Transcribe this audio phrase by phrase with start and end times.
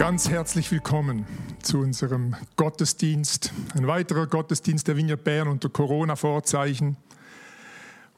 [0.00, 1.26] Ganz herzlich willkommen
[1.60, 3.52] zu unserem Gottesdienst.
[3.74, 6.96] Ein weiterer Gottesdienst der Vineyard Bern unter Corona-Vorzeichen.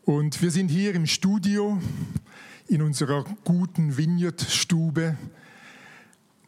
[0.05, 1.83] Und wir sind hier im Studio
[2.69, 5.17] in unserer guten Vineyard-Stube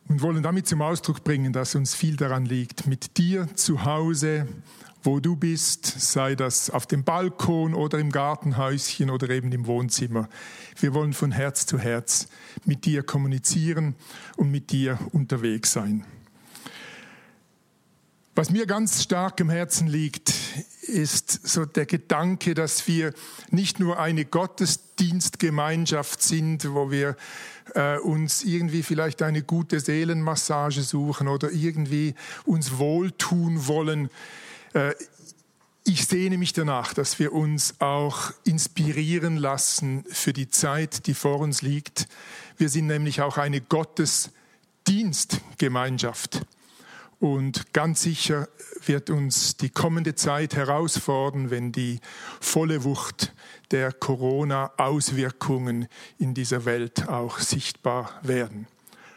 [0.07, 4.47] und wollen damit zum Ausdruck bringen, dass uns viel daran liegt, mit dir zu Hause,
[5.05, 10.29] wo du bist, sei das auf dem Balkon oder im Gartenhäuschen oder eben im Wohnzimmer.
[10.81, 12.27] Wir wollen von Herz zu Herz
[12.65, 13.95] mit dir kommunizieren
[14.37, 16.05] und mit dir unterwegs sein.
[18.35, 20.33] Was mir ganz stark im Herzen liegt,
[20.83, 23.13] ist so der Gedanke, dass wir
[23.51, 27.17] nicht nur eine Gottesdienstgemeinschaft sind, wo wir
[27.75, 34.11] äh, uns irgendwie vielleicht eine gute Seelenmassage suchen oder irgendwie uns wohltun wollen.
[34.75, 34.95] Äh,
[35.87, 41.41] ich sehne mich danach, dass wir uns auch inspirieren lassen für die Zeit, die vor
[41.41, 42.07] uns liegt.
[42.57, 46.41] Wir sind nämlich auch eine Gottesdienstgemeinschaft.
[47.21, 48.49] Und ganz sicher
[48.87, 51.99] wird uns die kommende Zeit herausfordern, wenn die
[52.41, 53.33] volle Wucht
[53.71, 58.69] der Corona-Auswirkungen in dieser Welt auch sichtbar werden.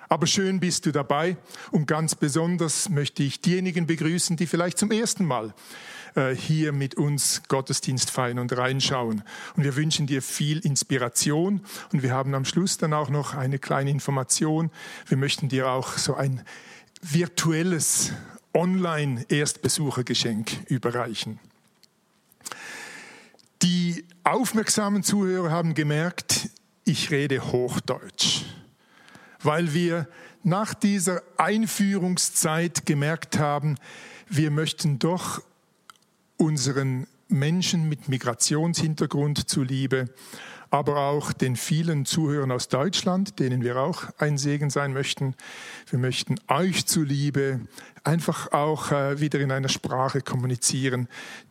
[0.10, 1.38] Aber schön bist du dabei
[1.72, 5.54] und ganz besonders möchte ich diejenigen begrüßen, die vielleicht zum ersten Mal
[6.16, 9.24] äh, hier mit uns Gottesdienst feiern und reinschauen.
[9.56, 13.60] Und wir wünschen dir viel Inspiration und wir haben am Schluss dann auch noch eine
[13.60, 14.72] kleine Information.
[15.08, 16.42] Wir möchten dir auch so ein
[17.02, 18.14] virtuelles
[18.54, 21.40] Online-Erstbesuchergeschenk überreichen.
[23.62, 26.50] Die aufmerksamen Zuhörer haben gemerkt,
[26.84, 28.46] ich rede Hochdeutsch,
[29.44, 30.08] weil wir
[30.44, 33.76] nach dieser Einführungszeit gemerkt haben,
[34.30, 35.42] wir möchten doch
[36.38, 40.06] unseren Menschen mit Migrationshintergrund zuliebe
[40.70, 45.36] aber auch den vielen Zuhörern aus Deutschland, denen wir auch ein Segen sein möchten.
[45.90, 47.62] Wir möchten euch zuliebe
[48.04, 51.08] einfach auch äh, wieder in einer Sprache kommunizieren,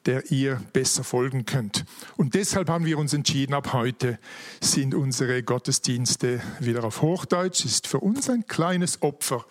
[0.06, 1.84] der ihr besser folgen könnt.
[2.16, 4.19] Und deshalb haben wir uns entschieden, ab heute
[4.60, 7.65] sind unsere Gottesdienste wieder auf Hochdeutsch.
[7.65, 9.44] Ist für uns ein kleines Opfer,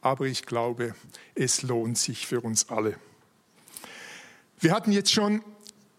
[0.00, 0.94] aber ich glaube,
[1.34, 2.94] es lohnt sich für uns alle.
[4.60, 5.42] Wir hatten jetzt schon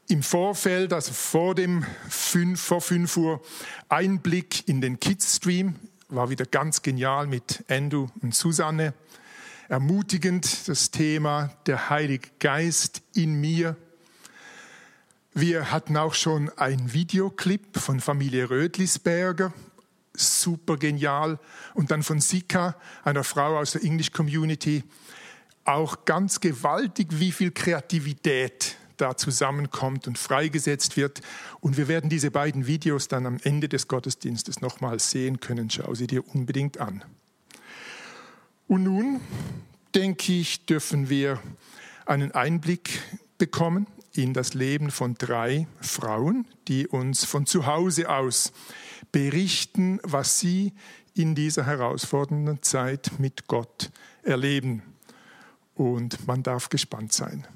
[0.08, 3.42] im Vorfeld, also vor dem 5, vor 5 Uhr,
[3.90, 5.76] Einblick in den Kids-Stream.
[6.10, 8.94] War wieder ganz genial mit Andrew und Susanne.
[9.68, 13.76] Ermutigend das Thema der Heilige Geist in mir.
[15.34, 19.54] Wir hatten auch schon einen Videoclip von Familie Rödlisberger,
[20.14, 21.38] super genial.
[21.74, 24.86] Und dann von Sika, einer Frau aus der English Community,
[25.66, 31.22] auch ganz gewaltig, wie viel Kreativität da zusammenkommt und freigesetzt wird.
[31.60, 35.70] Und wir werden diese beiden Videos dann am Ende des Gottesdienstes nochmal sehen können.
[35.70, 37.04] Schau sie dir unbedingt an.
[38.68, 39.22] Und nun,
[39.96, 41.40] denke ich, dürfen wir
[42.06, 43.02] einen Einblick
[43.38, 48.52] bekommen in das Leben von drei Frauen, die uns von zu Hause aus
[49.12, 50.74] berichten, was sie
[51.14, 53.92] in dieser herausfordernden Zeit mit Gott
[54.24, 54.84] erleben.
[55.76, 57.48] Und man darf gespannt sein.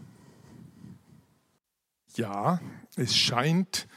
[2.15, 2.59] Ja,
[2.95, 3.87] es scheint,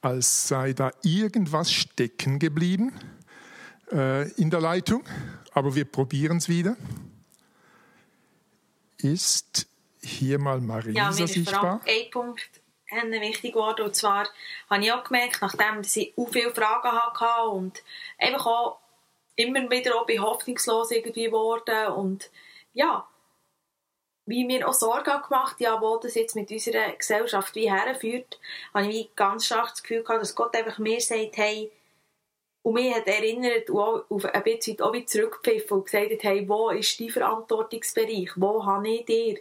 [0.00, 2.92] als sei da irgendwas stecken geblieben
[3.92, 5.04] äh, in der Leitung,
[5.52, 6.76] aber wir probieren es wieder.
[8.98, 9.66] Ist
[10.00, 11.80] hier mal Marisa ja, mir sichtbar?
[11.86, 12.48] Ja, ein Punkt
[12.90, 13.86] wichtig geworden.
[13.86, 14.28] Und zwar
[14.70, 17.82] habe ich auch gemerkt, nachdem ich auch viele Fragen hatte und
[18.18, 18.78] einfach auch
[19.36, 22.30] immer wieder auch hoffnungslos irgendwie geworden und
[22.72, 23.06] ja,
[24.28, 28.38] wie mir auch Sorgen gemacht, ja, wo das jetzt mit unserer Gesellschaft wie herführt,
[28.74, 31.72] habe ich ganz stark das Gefühl gehabt, dass Gott einfach mir sagt, hey,
[32.62, 36.22] und mich hat erinnert und auch auf ein bisschen auch wieder zurückgepfiffen und gesagt hat,
[36.22, 38.32] hey, wo ist dein Verantwortungsbereich?
[38.36, 39.38] Wo habe ich dir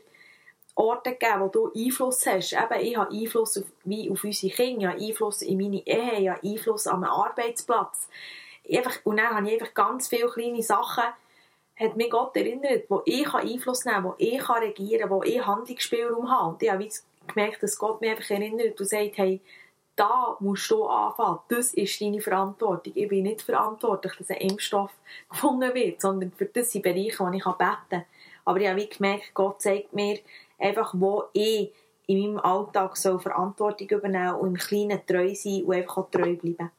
[0.75, 2.53] Orte gegeben, wo du Einfluss hast?
[2.53, 6.19] Eben, ich habe Einfluss auf, wie auf unsere Kinder, ich habe Einfluss in meine Ehe,
[6.19, 8.07] ich habe Einfluss meinem Arbeitsplatz.
[8.71, 11.03] Einfach, und dann habe ich einfach ganz viele kleine Sachen
[11.79, 15.45] hat mich Gott erinnert, wo ich Einfluss nehmen kann, wo ich regieren kann, wo ich
[15.45, 16.49] Handlungsspielraum habe.
[16.49, 16.87] Und ich habe
[17.27, 19.39] gemerkt, dass Gott mich einfach erinnert und sagt, hey,
[19.95, 21.39] da musst du anfangen.
[21.49, 22.93] Das ist deine Verantwortung.
[22.95, 24.91] Ich bin nicht verantwortlich, dass ein Impfstoff
[25.29, 28.05] gefunden wird, sondern für das sind Bereiche, wo ich beten kann.
[28.45, 30.19] Aber ich habe gemerkt, Gott zeigt mir
[30.57, 31.73] einfach, wo ich
[32.07, 36.71] in meinem Alltag so Verantwortung übernehmen und im Kleinen treu sein und einfach treu bleiben.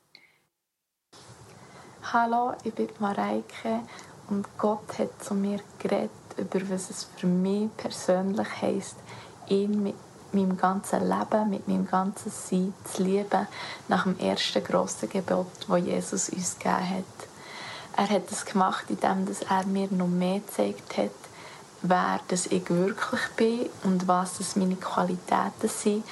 [2.10, 3.82] Hallo, ich bin Mareike
[4.30, 8.96] und Gott hat zu mir geredet, über was es für mich persönlich heisst,
[9.48, 9.94] ihn mit
[10.32, 13.46] meinem ganzen Leben, mit meinem ganzen Sein zu lieben,
[13.88, 17.28] nach dem ersten grossen Gebot, das Jesus uns gegeben hat.
[17.96, 21.10] Er hat es gemacht, indem er mir noch mehr gezeigt hat,
[21.82, 26.04] wer das ich wirklich bin und was das meine Qualitäten sind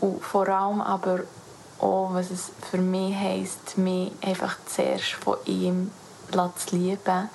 [0.00, 1.20] und vor allem aber
[1.78, 5.90] auch, was es für mich heisst, mich einfach zuerst von ihm
[6.72, 7.28] lieben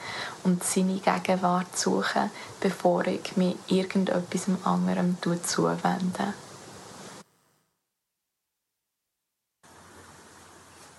[0.43, 6.33] und seine Gegenwart suchen, bevor ich mich irgendetwas anderem zuwende.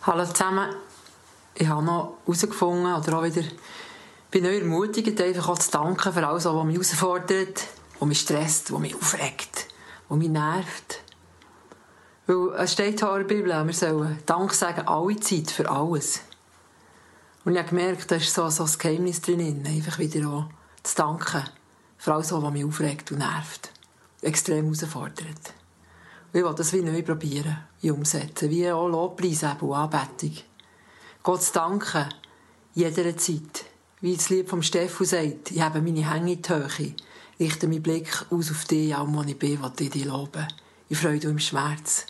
[0.03, 0.75] Hallo zusammen.
[1.55, 3.43] Ich habe noch herausgefunden, oder auch wieder
[4.33, 7.67] bin neu ermutigt, einfach auch zu danken für alles, was mich herausfordert,
[8.01, 9.69] was mich stresst, was mich aufregt,
[10.09, 11.01] was mich nervt.
[12.27, 16.21] Weil es steht hier in der Bibel, wir sollen Dank sagen, alle Zeit, für alles.
[17.45, 20.45] Und ich habe gemerkt, da ist so, so ein Geheimnis drin, einfach wieder auch
[20.83, 21.43] zu danken
[21.99, 23.71] für alles, was mich aufregt und nervt.
[24.21, 25.55] Extrem herausfordert.
[26.33, 30.37] Und ich will das wie neu probieren, wie umsetzen, wie auch Lobpreis und Anbetung.
[31.23, 32.09] Gott zu danken,
[32.75, 33.65] jeder Zeit.
[34.01, 36.95] Wie das Lied vom Stefan sagt, ich habe meine Hänge in die Höhe,
[37.39, 40.47] richte meinen Blick aus auf dich, allem, wo ich bin, will ich dich loben.
[40.89, 42.07] In Freude und im Schmerz.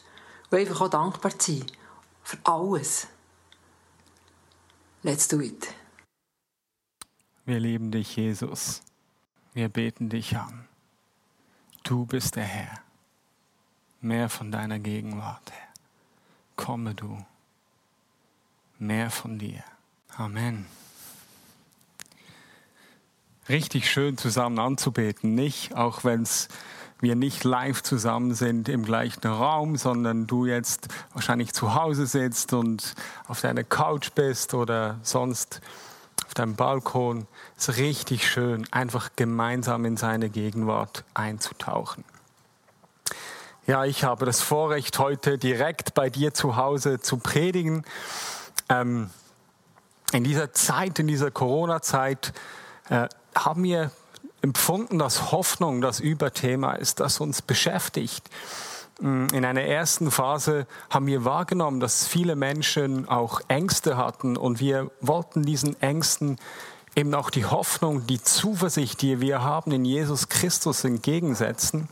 [0.50, 1.64] Und einfach auch dankbar sein.
[2.22, 3.08] Für alles.
[5.04, 5.74] Let's do it.
[7.44, 8.82] Wir lieben dich, Jesus.
[9.52, 10.68] Wir beten dich an.
[11.82, 12.80] Du bist der Herr.
[14.00, 15.68] Mehr von deiner Gegenwart, Herr.
[16.54, 17.24] Komme du.
[18.78, 19.64] Mehr von dir.
[20.16, 20.66] Amen.
[23.48, 25.74] Richtig schön zusammen anzubeten, nicht?
[25.74, 26.24] Auch wenn
[27.00, 32.52] wir nicht live zusammen sind im gleichen Raum, sondern du jetzt wahrscheinlich zu Hause sitzt
[32.52, 32.94] und
[33.26, 35.60] auf deiner Couch bist oder sonst
[36.24, 37.26] auf deinem Balkon.
[37.56, 42.04] Es ist richtig schön, einfach gemeinsam in seine Gegenwart einzutauchen.
[43.66, 47.84] Ja, ich habe das Vorrecht, heute direkt bei dir zu Hause zu predigen.
[48.68, 49.10] Ähm,
[50.12, 52.32] in dieser Zeit, in dieser Corona-Zeit,
[52.88, 53.90] äh, haben wir
[54.42, 58.28] empfunden, dass Hoffnung das Überthema ist, das uns beschäftigt.
[59.00, 64.60] Mm, in einer ersten Phase haben wir wahrgenommen, dass viele Menschen auch Ängste hatten und
[64.60, 66.38] wir wollten diesen Ängsten
[66.94, 71.88] eben auch die Hoffnung, die Zuversicht, die wir haben in Jesus Christus entgegensetzen.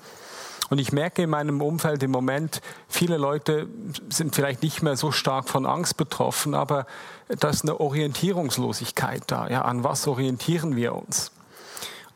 [0.70, 3.68] Und ich merke in meinem Umfeld im Moment, viele Leute
[4.08, 6.86] sind vielleicht nicht mehr so stark von Angst betroffen, aber
[7.28, 9.48] da ist eine Orientierungslosigkeit da.
[9.48, 11.32] Ja, an was orientieren wir uns?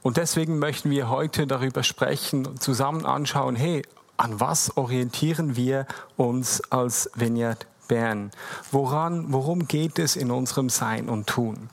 [0.03, 3.83] Und deswegen möchten wir heute darüber sprechen und zusammen anschauen, hey,
[4.17, 5.87] an was orientieren wir
[6.17, 8.31] uns als Vineyard Bern?
[8.71, 11.69] Woran, worum geht es in unserem Sein und Tun?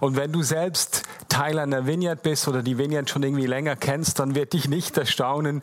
[0.00, 4.18] Und wenn du selbst Teil einer Vineyard bist oder die Vineyard schon irgendwie länger kennst,
[4.18, 5.62] dann wird dich nicht erstaunen,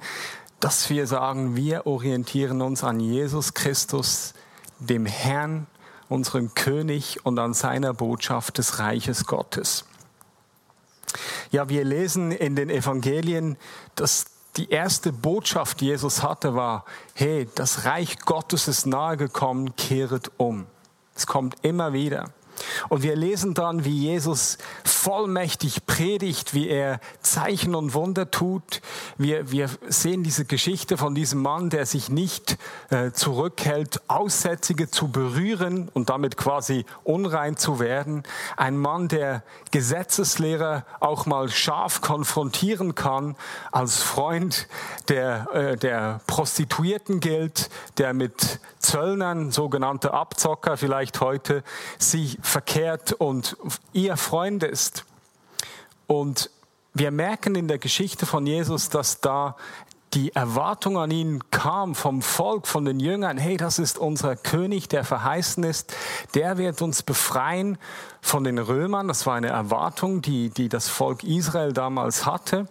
[0.59, 4.33] dass wir sagen, wir orientieren uns an Jesus Christus,
[4.79, 5.67] dem Herrn,
[6.09, 9.85] unserem König und an seiner Botschaft des Reiches Gottes.
[11.51, 13.57] Ja, wir lesen in den Evangelien,
[13.95, 14.25] dass
[14.57, 16.85] die erste Botschaft, die Jesus hatte, war,
[17.15, 20.65] hey, das Reich Gottes ist nahegekommen, kehret um.
[21.15, 22.31] Es kommt immer wieder.
[22.89, 28.81] Und wir lesen dann, wie Jesus vollmächtig predigt, wie er Zeichen und Wunder tut.
[29.17, 32.57] Wir, wir sehen diese Geschichte von diesem Mann, der sich nicht
[32.89, 38.23] äh, zurückhält, Aussätzige zu berühren und damit quasi unrein zu werden.
[38.57, 43.35] Ein Mann, der Gesetzeslehrer auch mal scharf konfrontieren kann,
[43.71, 44.67] als Freund
[45.09, 51.63] der, äh, der Prostituierten gilt, der mit Zöllnern, sogenannte Abzocker vielleicht heute,
[51.97, 53.57] sie verkehrt und
[53.91, 55.05] ihr Freund ist.
[56.07, 56.49] Und
[56.93, 59.57] wir merken in der Geschichte von Jesus, dass da
[60.13, 64.87] die Erwartung an ihn kam vom Volk, von den Jüngern, hey, das ist unser König,
[64.87, 65.93] der verheißen ist,
[66.35, 67.77] der wird uns befreien
[68.21, 69.07] von den Römern.
[69.07, 72.67] Das war eine Erwartung, die, die das Volk Israel damals hatte.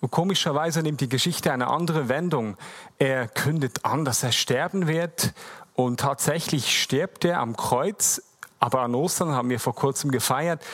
[0.00, 2.56] Und komischerweise nimmt die Geschichte eine andere Wendung.
[2.98, 5.34] Er kündet an, dass er sterben wird
[5.74, 8.22] und tatsächlich stirbt er am Kreuz
[8.64, 10.64] aber an Ostern haben wir vor kurzem gefeiert,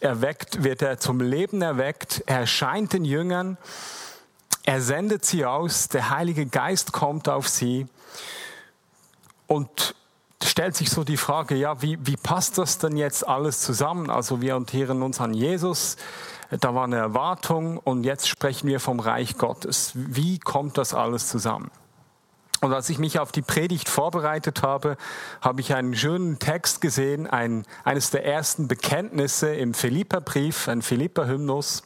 [0.00, 3.58] erweckt, wird er zum Leben erweckt, er erscheint den Jüngern,
[4.64, 7.86] er sendet sie aus, der Heilige Geist kommt auf sie.
[9.46, 9.94] und
[10.42, 14.10] stellt sich so die Frage, ja, wie, wie passt das denn jetzt alles zusammen?
[14.10, 15.98] Also wir orientieren uns an Jesus,
[16.50, 19.92] da war eine Erwartung und jetzt sprechen wir vom Reich Gottes.
[19.94, 21.70] Wie kommt das alles zusammen?
[22.62, 24.96] Und als ich mich auf die Predigt vorbereitet habe,
[25.40, 31.82] habe ich einen schönen Text gesehen, ein, eines der ersten Bekenntnisse im Philipperbrief, ein Philipper-Hymnus.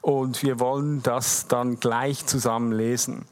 [0.00, 3.26] Und wir wollen das dann gleich zusammen lesen.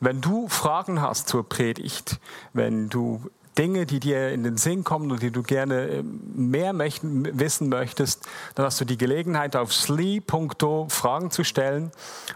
[0.00, 2.18] Wenn du Fragen hast zur Predigt,
[2.54, 6.72] wenn du Dinge, die dir in den Sinn kommen und die du gerne äh, mehr
[6.72, 11.90] möchten, wissen möchtest, dann hast du die Gelegenheit, auf sli.do Fragen zu stellen.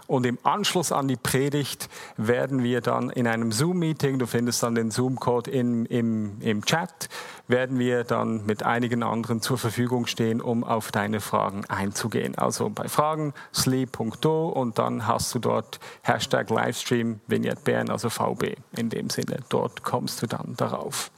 [0.07, 4.75] Und im Anschluss an die Predigt werden wir dann in einem Zoom-Meeting, du findest dann
[4.75, 7.09] den Zoom-Code im, im, im Chat,
[7.51, 12.37] werden wir dann mit einigen anderen zur Verfügung stehen, um auf deine Fragen einzugehen.
[12.37, 18.55] Also bei Fragen sli.do und dann hast du dort Hashtag Livestream Vignette Bern, also VB
[18.75, 19.37] in dem Sinne.
[19.49, 21.11] Dort kommst du dann darauf.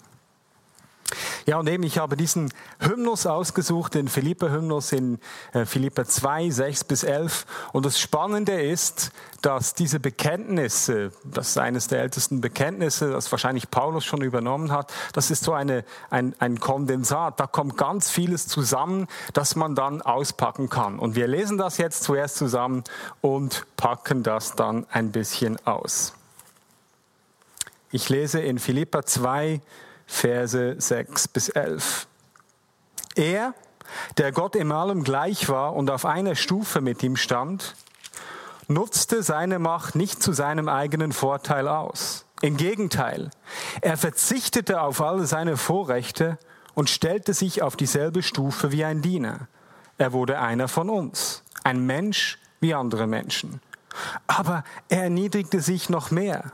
[1.46, 5.20] Ja, und eben, ich habe diesen Hymnus ausgesucht, den Philippa-Hymnus in
[5.52, 7.46] äh, Philippa 2, 6 bis 11.
[7.74, 13.70] Und das Spannende ist, dass diese Bekenntnisse, das ist eines der ältesten Bekenntnisse, das wahrscheinlich
[13.70, 17.40] Paulus schon übernommen hat, das ist so eine, ein, ein Kondensat.
[17.42, 20.98] Da kommt ganz vieles zusammen, das man dann auspacken kann.
[20.98, 22.86] Und wir lesen das jetzt zuerst zusammen
[23.20, 26.14] und packen das dann ein bisschen aus.
[27.92, 29.62] Ich lese in Philippa 2,
[30.14, 32.08] Verse 6 bis 11.
[33.16, 33.56] Er,
[34.18, 37.76] der Gott im allem gleich war und auf einer Stufe mit ihm stand,
[38.68, 42.26] nutzte seine Macht nicht zu seinem eigenen Vorteil aus.
[42.42, 43.32] Im Gegenteil,
[43.82, 46.38] er verzichtete auf alle seine Vorrechte
[46.76, 49.48] und stellte sich auf dieselbe Stufe wie ein Diener.
[49.98, 53.62] Er wurde einer von uns, ein Mensch wie andere Menschen.
[54.28, 56.54] Aber er erniedrigte sich noch mehr.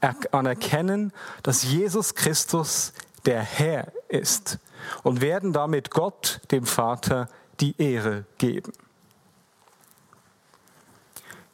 [0.00, 2.92] anerkennen, dass Jesus Christus
[3.26, 4.58] der Herr ist
[5.02, 7.28] und werden damit Gott, dem Vater,
[7.60, 8.72] die Ehre geben.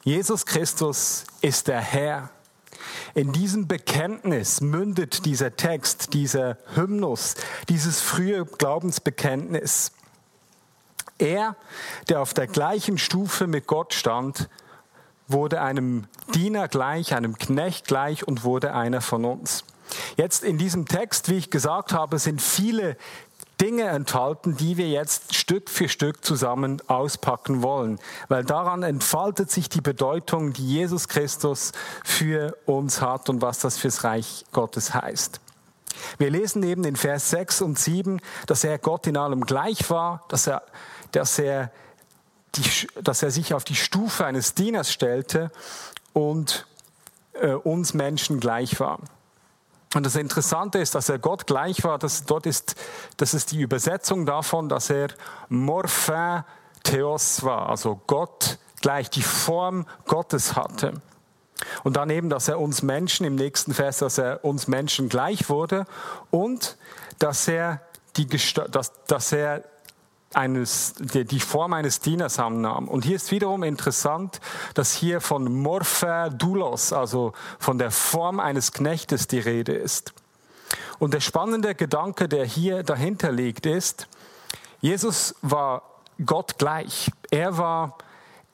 [0.02, 2.30] Jesus Christus ist der Herr.
[3.14, 7.34] In diesem Bekenntnis mündet dieser Text, dieser Hymnus,
[7.68, 9.90] dieses frühe Glaubensbekenntnis.
[11.18, 11.56] Er,
[12.08, 14.48] der auf der gleichen Stufe mit Gott stand,
[15.28, 16.04] wurde einem
[16.34, 19.64] Diener gleich, einem Knecht gleich und wurde einer von uns.
[20.16, 22.96] Jetzt in diesem Text, wie ich gesagt habe, sind viele
[23.60, 29.68] Dinge enthalten, die wir jetzt Stück für Stück zusammen auspacken wollen, weil daran entfaltet sich
[29.70, 31.72] die Bedeutung, die Jesus Christus
[32.04, 35.40] für uns hat und was das fürs Reich Gottes heißt.
[36.18, 40.24] Wir lesen eben in Vers 6 und 7, dass er Gott in allem gleich war,
[40.28, 40.62] dass er,
[41.12, 41.70] dass er
[42.56, 45.50] die, dass er sich auf die Stufe eines Dieners stellte
[46.12, 46.66] und
[47.34, 49.00] äh, uns Menschen gleich war.
[49.94, 51.98] Und das Interessante ist, dass er Gott gleich war.
[51.98, 52.74] Das, dort ist,
[53.16, 55.08] das ist die Übersetzung davon, dass er
[55.48, 56.44] Morphin
[56.82, 61.00] Theos war, also Gott gleich, die Form Gottes hatte.
[61.82, 65.48] Und dann eben, dass er uns Menschen, im nächsten Vers, dass er uns Menschen gleich
[65.48, 65.86] wurde
[66.30, 66.76] und
[67.18, 67.80] dass er,
[68.16, 69.64] die, dass, dass er
[70.34, 72.88] eines, die Form eines Dieners annahm.
[72.88, 74.40] Und hier ist wiederum interessant,
[74.74, 80.12] dass hier von Morphe Doulos, also von der Form eines Knechtes die Rede ist.
[80.98, 84.08] Und der spannende Gedanke, der hier dahinter liegt, ist,
[84.80, 85.82] Jesus war
[86.24, 87.10] Gott gleich.
[87.30, 87.98] Er war,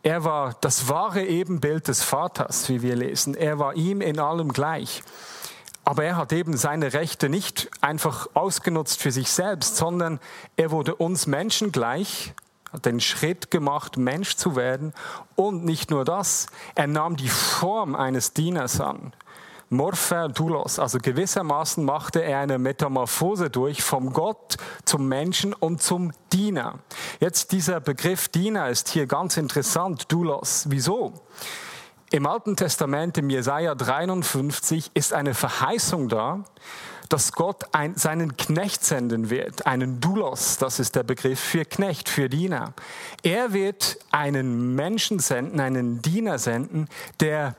[0.02, 3.35] er war das wahre Ebenbild des Vaters, wie wir lesen.
[3.35, 5.02] Er war ihm in allem gleich.
[5.85, 10.21] Aber er hat eben seine Rechte nicht einfach ausgenutzt für sich selbst, sondern
[10.57, 12.35] er wurde uns Menschen gleich,
[12.73, 14.95] hat den Schritt gemacht, Mensch zu werden.
[15.35, 19.12] Und nicht nur das, er nahm die Form eines Dieners an.
[19.73, 26.12] Morphe Doulos, also gewissermaßen machte er eine Metamorphose durch vom Gott zum Menschen und zum
[26.31, 26.79] Diener.
[27.21, 30.67] Jetzt dieser Begriff Diener ist hier ganz interessant, Doulos.
[30.69, 31.15] Wieso?
[32.12, 36.45] Im Alten Testament, im Jesaja 53, ist eine Verheißung da,
[37.09, 42.11] dass Gott ein, seinen Knecht senden wird, einen Doulos, das ist der Begriff für Knecht,
[42.11, 42.75] für Diener.
[43.23, 46.87] Er wird einen Menschen senden, einen Diener senden,
[47.21, 47.57] der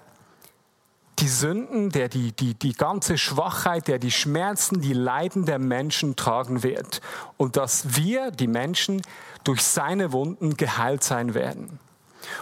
[1.17, 6.15] die Sünden, der die, die, die ganze Schwachheit, der die Schmerzen, die Leiden der Menschen
[6.15, 7.01] tragen wird.
[7.37, 9.01] Und dass wir, die Menschen,
[9.43, 11.79] durch seine Wunden geheilt sein werden.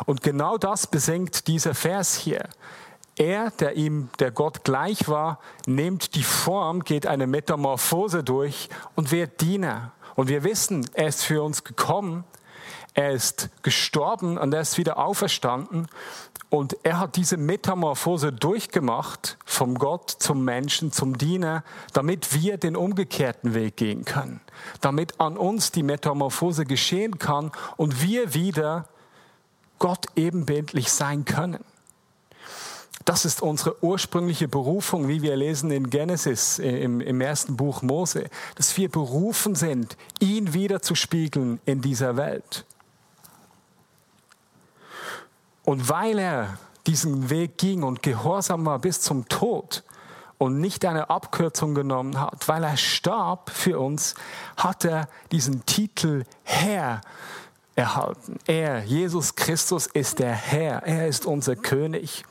[0.06, 2.48] Und genau das besingt dieser Vers hier.
[3.16, 9.12] Er, der ihm, der Gott gleich war, nimmt die Form, geht eine Metamorphose durch und
[9.12, 9.92] wird Diener.
[10.16, 12.24] Und wir wissen, er ist für uns gekommen,
[12.94, 15.88] er ist gestorben und er ist wieder auferstanden.
[16.50, 22.76] Und er hat diese Metamorphose durchgemacht, vom Gott zum Menschen, zum Diener, damit wir den
[22.76, 24.42] umgekehrten Weg gehen können.
[24.82, 28.90] Damit an uns die Metamorphose geschehen kann und wir wieder
[29.82, 31.66] Gott ebenbildlich sein können.
[33.04, 38.30] Das ist unsere ursprüngliche Berufung, wie wir lesen in Genesis im, im ersten Buch Mose,
[38.54, 42.64] dass wir berufen sind, ihn wiederzuspiegeln in dieser Welt.
[45.64, 49.84] Und weil er diesen Weg ging und gehorsam war bis zum Tod
[50.38, 54.14] und nicht eine Abkürzung genommen hat, weil er starb für uns,
[54.58, 57.02] hat er diesen Titel Herr
[57.75, 58.38] erhalten.
[58.48, 60.84] Er, Jesus Christus, ist der Herr.
[60.84, 62.24] Er ist unser König.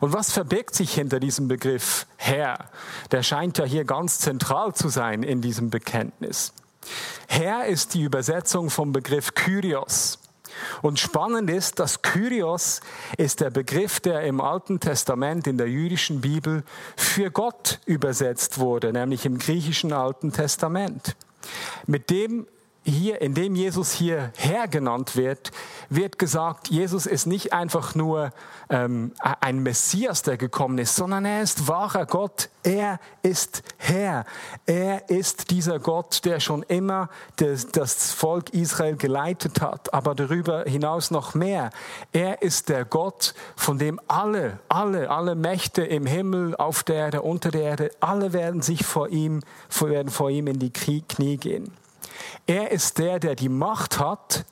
[0.00, 2.70] Und was verbirgt sich hinter diesem Begriff Herr?
[3.10, 6.52] Der scheint ja hier ganz zentral zu sein in diesem Bekenntnis.
[7.26, 10.18] Herr ist die Übersetzung vom Begriff Kyrios.
[10.82, 12.82] Und spannend ist, dass Kyrios
[13.16, 16.62] ist der Begriff, der im Alten Testament in der jüdischen Bibel
[16.96, 21.16] für Gott übersetzt wurde, nämlich im griechischen Alten Testament.
[21.86, 22.46] Mit dem
[22.84, 25.52] hier, in dem Jesus hier Herr genannt wird,
[25.88, 28.32] wird gesagt, Jesus ist nicht einfach nur
[28.70, 32.48] ähm, ein Messias, der gekommen ist, sondern er ist wahrer Gott.
[32.64, 34.24] Er ist Herr.
[34.66, 40.64] Er ist dieser Gott, der schon immer das, das Volk Israel geleitet hat, aber darüber
[40.64, 41.70] hinaus noch mehr.
[42.12, 47.22] Er ist der Gott, von dem alle, alle, alle Mächte im Himmel, auf der Erde,
[47.22, 49.40] unter der Erde, alle werden sich vor ihm,
[49.80, 51.72] werden vor ihm in die Knie gehen.
[52.46, 54.44] Er ist der, der die Macht hat,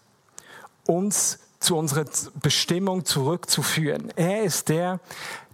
[0.87, 2.07] uns zu unserer
[2.41, 4.11] Bestimmung zurückzuführen.
[4.17, 4.99] Er ist der,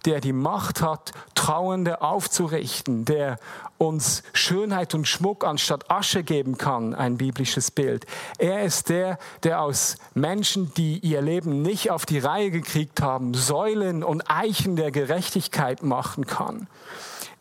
[0.05, 3.39] der die Macht hat, Trauernde aufzurichten, der
[3.77, 8.05] uns Schönheit und Schmuck anstatt Asche geben kann, ein biblisches Bild.
[8.37, 13.33] Er ist der, der aus Menschen, die ihr Leben nicht auf die Reihe gekriegt haben,
[13.33, 16.67] Säulen und Eichen der Gerechtigkeit machen kann.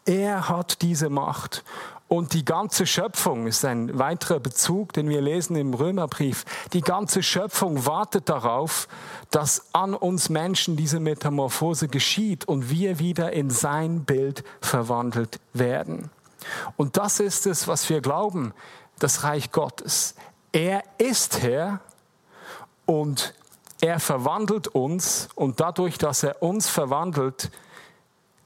[0.04, 1.64] Er hat diese Macht.
[2.08, 6.44] Und die ganze Schöpfung ist ein weiterer Bezug, den wir lesen im Römerbrief.
[6.72, 8.86] Die ganze Schöpfung wartet darauf,
[9.32, 16.10] dass an uns Menschen diese Metamorphose geschieht und wir wieder in sein Bild verwandelt werden.
[16.76, 18.54] Und das ist es, was wir glauben,
[19.00, 20.14] das Reich Gottes.
[20.52, 21.80] Er ist Herr
[22.86, 23.34] und
[23.80, 27.50] er verwandelt uns und dadurch, dass er uns verwandelt,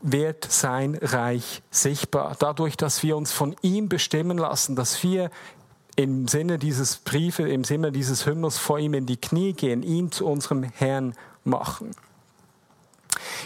[0.00, 2.36] wird sein Reich sichtbar.
[2.38, 5.30] Dadurch, dass wir uns von ihm bestimmen lassen, dass wir
[5.96, 10.10] im Sinne dieses Briefes, im Sinne dieses Hymnus vor ihm in die Knie gehen, ihn
[10.10, 11.94] zu unserem Herrn machen.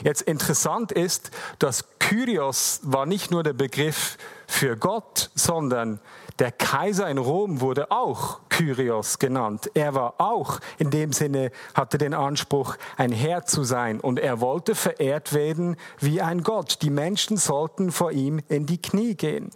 [0.03, 6.01] Jetzt interessant ist, dass Kyrios war nicht nur der Begriff für Gott, sondern
[6.39, 9.71] der Kaiser in Rom wurde auch Kyrios genannt.
[9.75, 14.41] Er war auch in dem Sinne, hatte den Anspruch, ein Herr zu sein und er
[14.41, 16.79] wollte verehrt werden wie ein Gott.
[16.83, 19.51] Die Menschen sollten vor ihm in die Knie gehen.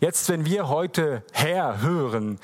[0.00, 2.38] Jetzt, wenn wir heute Herr hören,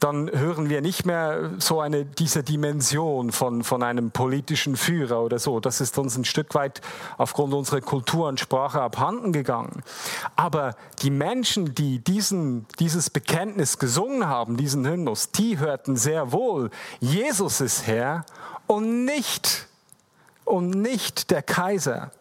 [0.00, 5.38] dann hören wir nicht mehr so eine, diese Dimension von, von einem politischen Führer oder
[5.40, 5.58] so.
[5.58, 6.80] Das ist uns ein Stück weit
[7.16, 9.82] aufgrund unserer Kultur und Sprache abhanden gegangen.
[10.36, 16.70] Aber die Menschen, die diesen, dieses Bekenntnis gesungen haben, diesen Hymnus, die hörten sehr wohl,
[17.00, 18.24] Jesus ist Herr
[18.68, 19.66] und nicht,
[20.44, 22.12] und nicht der Kaiser.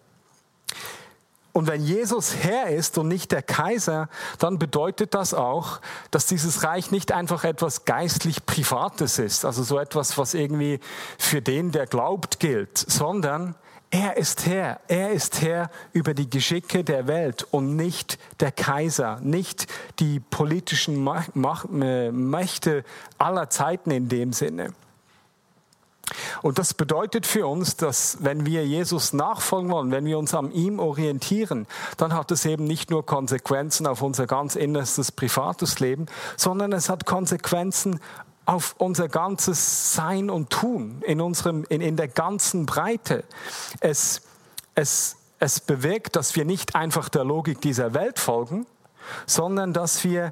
[1.53, 6.63] Und wenn Jesus Herr ist und nicht der Kaiser, dann bedeutet das auch, dass dieses
[6.63, 10.79] Reich nicht einfach etwas geistlich Privates ist, also so etwas, was irgendwie
[11.19, 13.53] für den, der glaubt, gilt, sondern
[13.89, 14.79] er ist Herr.
[14.87, 19.67] Er ist Herr über die Geschicke der Welt und nicht der Kaiser, nicht
[19.99, 21.07] die politischen
[21.81, 22.83] äh, Mächte
[23.17, 24.73] aller Zeiten in dem Sinne.
[26.41, 30.51] Und das bedeutet für uns, dass wenn wir Jesus nachfolgen wollen, wenn wir uns an
[30.51, 36.05] ihm orientieren, dann hat es eben nicht nur Konsequenzen auf unser ganz innerstes privates Leben,
[36.37, 37.99] sondern es hat Konsequenzen
[38.47, 43.25] auf unser ganzes Sein und Tun, in, unserem, in, in der ganzen Breite.
[43.81, 44.21] Es,
[44.73, 48.65] es, es bewirkt, dass wir nicht einfach der Logik dieser Welt folgen,
[49.25, 50.31] sondern dass wir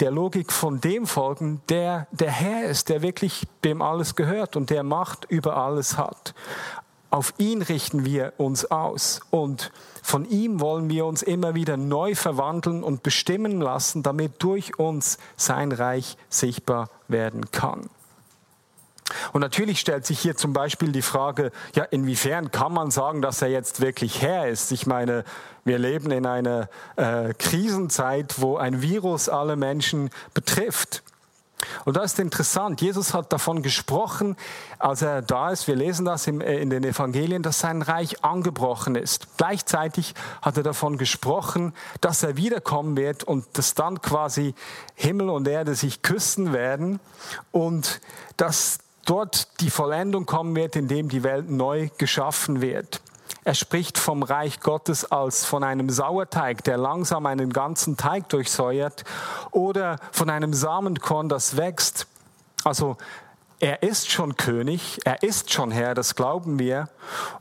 [0.00, 4.68] der Logik von dem folgen, der der Herr ist, der wirklich dem alles gehört und
[4.68, 6.34] der Macht über alles hat.
[7.12, 9.70] Auf ihn richten wir uns aus und
[10.02, 15.18] von ihm wollen wir uns immer wieder neu verwandeln und bestimmen lassen, damit durch uns
[15.36, 17.90] sein Reich sichtbar werden kann.
[19.34, 23.42] Und natürlich stellt sich hier zum Beispiel die Frage, ja, inwiefern kann man sagen, dass
[23.42, 24.72] er jetzt wirklich Herr ist?
[24.72, 25.24] Ich meine,
[25.66, 31.02] wir leben in einer äh, Krisenzeit, wo ein Virus alle Menschen betrifft.
[31.84, 34.36] Und da ist interessant, Jesus hat davon gesprochen,
[34.78, 38.94] als er da ist, wir lesen das äh, in den Evangelien, dass sein Reich angebrochen
[38.94, 39.26] ist.
[39.36, 44.54] Gleichzeitig hat er davon gesprochen, dass er wiederkommen wird und dass dann quasi
[44.94, 47.00] Himmel und Erde sich küssen werden
[47.50, 48.00] und
[48.36, 53.00] dass dort die Vollendung kommen wird, indem die Welt neu geschaffen wird.
[53.44, 59.04] Er spricht vom Reich Gottes als von einem Sauerteig, der langsam einen ganzen Teig durchsäuert,
[59.50, 62.06] oder von einem Samenkorn, das wächst.
[62.62, 62.96] Also
[63.58, 66.88] er ist schon König, er ist schon Herr, das glauben wir.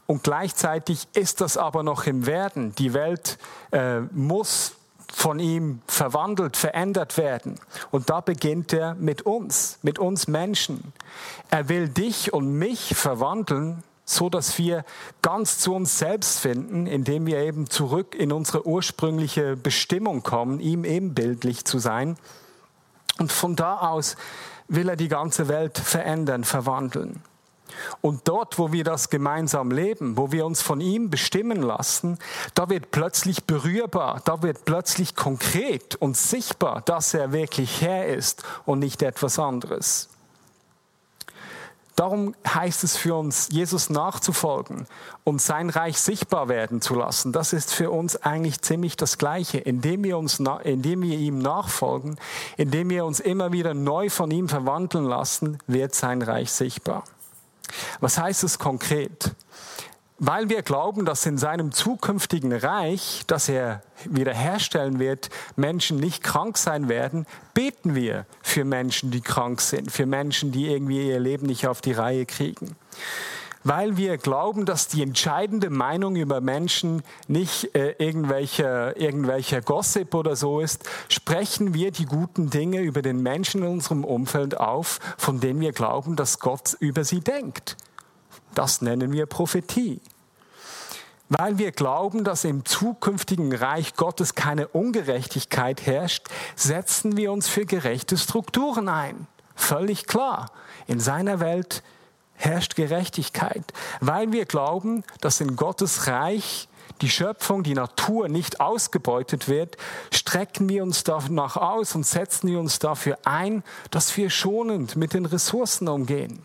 [0.07, 2.73] Und gleichzeitig ist das aber noch im Werden.
[2.75, 3.37] Die Welt
[3.71, 4.73] äh, muss
[5.11, 7.59] von ihm verwandelt, verändert werden.
[7.91, 10.93] Und da beginnt er mit uns, mit uns Menschen.
[11.49, 13.83] Er will dich und mich verwandeln,
[14.15, 14.85] so dass wir
[15.21, 20.83] ganz zu uns selbst finden, indem wir eben zurück in unsere ursprüngliche Bestimmung kommen, ihm
[20.83, 22.17] ebenbildlich zu sein.
[23.19, 24.15] Und von da aus
[24.67, 27.21] will er die ganze Welt verändern, verwandeln.
[28.01, 32.19] Und dort, wo wir das gemeinsam leben, wo wir uns von ihm bestimmen lassen,
[32.53, 38.43] da wird plötzlich berührbar, da wird plötzlich konkret und sichtbar, dass er wirklich Herr ist
[38.65, 40.09] und nicht etwas anderes.
[41.95, 44.87] Darum heißt es für uns, Jesus nachzufolgen
[45.23, 47.33] und sein Reich sichtbar werden zu lassen.
[47.33, 49.57] Das ist für uns eigentlich ziemlich das Gleiche.
[49.57, 52.17] Indem wir, uns, indem wir ihm nachfolgen,
[52.57, 57.03] indem wir uns immer wieder neu von ihm verwandeln lassen, wird sein Reich sichtbar.
[57.99, 59.31] Was heißt es konkret?
[60.23, 66.59] Weil wir glauben, dass in seinem zukünftigen Reich, das er wiederherstellen wird, Menschen nicht krank
[66.59, 71.47] sein werden, beten wir für Menschen, die krank sind, für Menschen, die irgendwie ihr Leben
[71.47, 72.75] nicht auf die Reihe kriegen
[73.63, 80.35] weil wir glauben, dass die entscheidende Meinung über Menschen nicht äh, irgendwelcher, irgendwelcher Gossip oder
[80.35, 85.39] so ist, sprechen wir die guten Dinge über den Menschen in unserem Umfeld auf, von
[85.39, 87.77] denen wir glauben, dass Gott über sie denkt.
[88.53, 90.01] Das nennen wir Prophetie.
[91.29, 97.65] Weil wir glauben, dass im zukünftigen Reich Gottes keine Ungerechtigkeit herrscht, setzen wir uns für
[97.65, 99.27] gerechte Strukturen ein.
[99.55, 100.51] Völlig klar.
[100.87, 101.83] In seiner Welt
[102.33, 103.63] herrscht Gerechtigkeit,
[104.01, 106.67] weil wir glauben, dass in Gottes Reich
[107.01, 109.77] die Schöpfung, die Natur nicht ausgebeutet wird,
[110.11, 115.13] strecken wir uns danach aus und setzen wir uns dafür ein, dass wir schonend mit
[115.13, 116.43] den Ressourcen umgehen.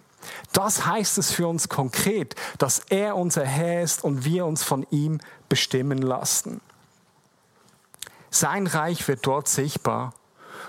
[0.53, 4.87] Das heißt es für uns konkret, dass er unser Herr ist und wir uns von
[4.91, 6.61] ihm bestimmen lassen.
[8.31, 10.13] Sein Reich wird dort sichtbar,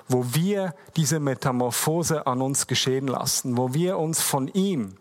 [0.08, 4.96] wo wir diese Metamorphose an uns geschehen lassen, wo wir uns von ihm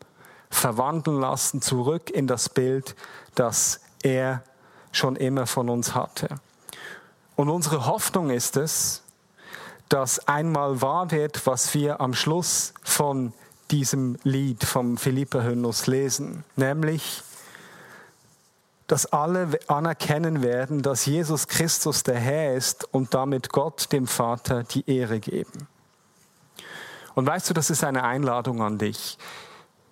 [0.50, 2.96] verwandeln lassen, zurück in das Bild,
[3.34, 4.42] das er
[4.92, 6.28] schon immer von uns hatte.
[7.36, 9.02] Und unsere Hoffnung ist es,
[9.88, 13.32] dass einmal wahr wird, was wir am Schluss von
[13.70, 17.22] diesem Lied vom Philippa-Hymnus lesen, nämlich,
[18.86, 24.62] dass alle anerkennen werden, dass Jesus Christus der Herr ist und damit Gott, dem Vater,
[24.62, 25.66] die Ehre geben.
[27.14, 29.18] Und weißt du, das ist eine Einladung an dich.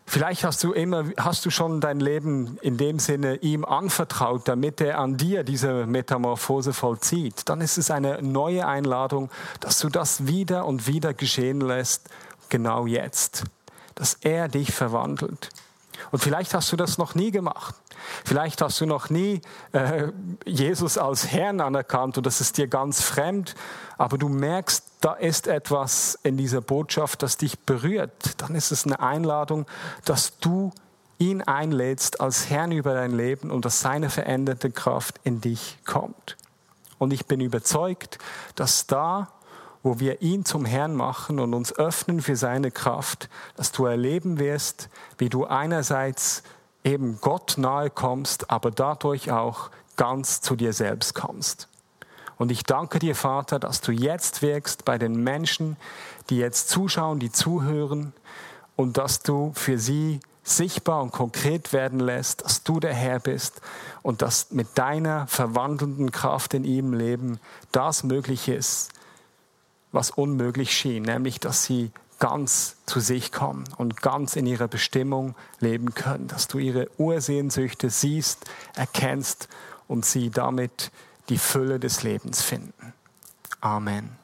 [0.06, 4.80] Vielleicht hast du immer, hast du schon dein Leben in dem Sinne ihm anvertraut, damit
[4.80, 7.48] er an dir diese Metamorphose vollzieht.
[7.48, 12.10] Dann ist es eine neue Einladung, dass du das wieder und wieder geschehen lässt,
[12.50, 13.44] genau jetzt.
[13.94, 15.50] Dass er dich verwandelt.
[16.10, 17.74] Und vielleicht hast du das noch nie gemacht.
[18.24, 19.40] Vielleicht hast du noch nie
[19.72, 20.08] äh,
[20.44, 23.54] Jesus als Herrn anerkannt und das ist dir ganz fremd,
[23.96, 28.12] aber du merkst, da ist etwas in dieser Botschaft, das dich berührt.
[28.38, 29.66] Dann ist es eine Einladung,
[30.04, 30.72] dass du
[31.18, 36.36] ihn einlädst als Herrn über dein Leben und dass seine veränderte Kraft in dich kommt.
[36.98, 38.18] Und ich bin überzeugt,
[38.54, 39.28] dass da,
[39.84, 44.38] wo wir ihn zum Herrn machen und uns öffnen für seine Kraft, dass du erleben
[44.40, 46.42] wirst, wie du einerseits
[46.82, 51.68] eben Gott nahe kommst, aber dadurch auch ganz zu dir selbst kommst.
[52.38, 55.76] Und ich danke dir, Vater, dass du jetzt wirkst bei den Menschen,
[56.30, 58.14] die jetzt zuschauen, die zuhören
[58.76, 63.60] und dass du für sie sichtbar und konkret werden lässt, dass du der Herr bist
[64.02, 67.38] und dass mit deiner verwandelnden Kraft in ihrem Leben
[67.70, 68.90] das möglich ist,
[69.94, 75.34] was unmöglich schien, nämlich dass sie ganz zu sich kommen und ganz in ihrer Bestimmung
[75.60, 78.44] leben können, dass du ihre Ursehnsüchte siehst,
[78.76, 79.48] erkennst
[79.88, 80.90] und sie damit
[81.28, 82.92] die Fülle des Lebens finden.
[83.60, 84.23] Amen.